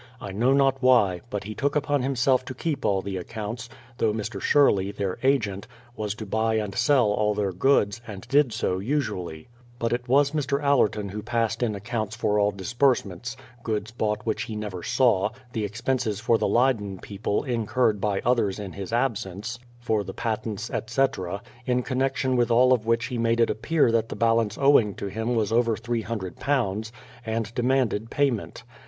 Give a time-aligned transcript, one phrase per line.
[0.19, 3.69] I know not why, but he took upon himself to keep all the accounts,
[3.99, 4.41] though Mr.
[4.41, 9.47] Sherley, their agent, was to buy and sell all their goods, and did so usually;
[9.77, 10.59] but it was Mr.
[10.59, 15.63] Allerton who passed in accounts for all disbursements,— goods bought which he never saw, the
[15.63, 21.43] expenses for the Leyden people incurred by others in his absence, for the patents, etc.,—
[21.67, 25.05] in connection with all of which he made it appear that the balance owing to
[25.09, 26.91] him was over £300,
[27.23, 28.63] and demanded payment.